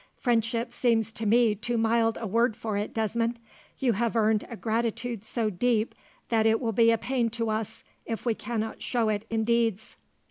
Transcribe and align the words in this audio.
"Friendship 0.17 0.71
seems 0.73 1.11
to 1.11 1.27
me 1.27 1.53
too 1.53 1.77
mild 1.77 2.17
a 2.19 2.25
word 2.25 2.55
for 2.55 2.75
it, 2.75 2.91
Desmond. 2.91 3.37
You 3.77 3.93
have 3.93 4.15
earned 4.15 4.47
a 4.49 4.57
gratitude 4.57 5.23
so 5.23 5.51
deep 5.51 5.93
that 6.29 6.47
it 6.47 6.59
will 6.59 6.71
be 6.73 6.89
a 6.89 6.97
pain 6.97 7.29
to 7.29 7.51
us, 7.51 7.83
if 8.07 8.25
we 8.25 8.33
cannot 8.33 8.81
show 8.81 9.09
it 9.09 9.27
in 9.29 9.43
deeds." 9.43 9.97